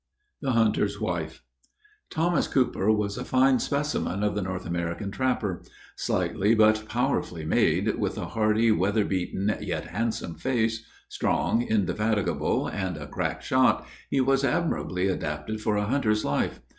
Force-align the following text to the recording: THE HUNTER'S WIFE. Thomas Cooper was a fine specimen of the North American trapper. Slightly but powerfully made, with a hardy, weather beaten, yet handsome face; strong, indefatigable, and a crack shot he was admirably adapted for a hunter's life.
THE 0.41 0.53
HUNTER'S 0.53 0.99
WIFE. 0.99 1.43
Thomas 2.09 2.47
Cooper 2.47 2.91
was 2.91 3.19
a 3.19 3.23
fine 3.23 3.59
specimen 3.59 4.23
of 4.23 4.33
the 4.33 4.41
North 4.41 4.65
American 4.65 5.11
trapper. 5.11 5.61
Slightly 5.95 6.55
but 6.55 6.89
powerfully 6.89 7.45
made, 7.45 7.99
with 7.99 8.17
a 8.17 8.29
hardy, 8.29 8.71
weather 8.71 9.05
beaten, 9.05 9.55
yet 9.61 9.85
handsome 9.89 10.33
face; 10.33 10.83
strong, 11.07 11.61
indefatigable, 11.61 12.65
and 12.65 12.97
a 12.97 13.05
crack 13.05 13.43
shot 13.43 13.85
he 14.09 14.19
was 14.19 14.43
admirably 14.43 15.07
adapted 15.07 15.61
for 15.61 15.77
a 15.77 15.85
hunter's 15.85 16.25
life. 16.25 16.61